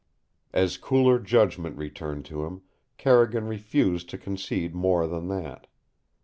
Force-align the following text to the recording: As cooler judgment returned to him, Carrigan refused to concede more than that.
As 0.51 0.77
cooler 0.79 1.19
judgment 1.19 1.77
returned 1.77 2.25
to 2.25 2.43
him, 2.43 2.63
Carrigan 2.97 3.45
refused 3.45 4.09
to 4.09 4.17
concede 4.17 4.73
more 4.73 5.05
than 5.05 5.27
that. 5.27 5.67